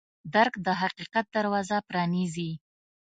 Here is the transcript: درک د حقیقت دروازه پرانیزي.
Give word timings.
درک 0.33 0.53
د 0.65 0.67
حقیقت 0.81 1.25
دروازه 1.35 1.77
پرانیزي. 1.89 2.51